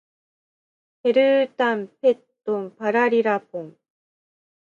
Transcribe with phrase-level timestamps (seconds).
[1.03, 3.77] ペルータンペットンパラリラポン